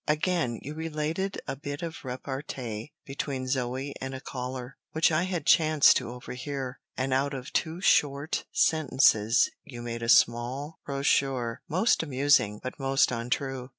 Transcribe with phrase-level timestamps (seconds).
[0.07, 5.45] Again, you related a bit of repartee between Zoe and a caller, which I had
[5.45, 11.61] chanced to over hear, and out of two short sentences you made a small brochure,
[11.69, 13.69] most amusing, but most untrue.